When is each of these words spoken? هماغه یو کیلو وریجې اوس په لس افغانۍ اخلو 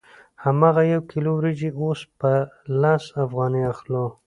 هماغه 0.43 0.83
یو 0.93 1.01
کیلو 1.11 1.31
وریجې 1.35 1.69
اوس 1.81 1.99
په 2.19 2.31
لس 2.81 3.03
افغانۍ 3.23 3.63
اخلو 3.73 4.05